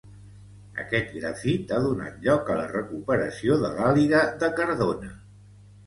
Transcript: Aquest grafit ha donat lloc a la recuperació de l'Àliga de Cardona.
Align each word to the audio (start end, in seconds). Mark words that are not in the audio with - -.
Aquest 0.83 1.11
grafit 1.17 1.75
ha 1.77 1.83
donat 1.85 2.17
lloc 2.25 2.51
a 2.55 2.57
la 2.63 2.65
recuperació 2.73 3.61
de 3.63 3.73
l'Àliga 3.79 4.27
de 4.43 4.55
Cardona. 4.61 5.17